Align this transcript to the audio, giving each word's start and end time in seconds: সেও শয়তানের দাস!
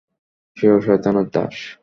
সেও 0.57 0.77
শয়তানের 0.81 1.27
দাস! 1.33 1.55